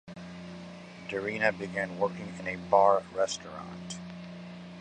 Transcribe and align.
Darina 1.07 1.55
began 1.55 1.99
working 1.99 2.33
in 2.39 2.47
a 2.47 2.55
bar-restaurant. 2.55 3.99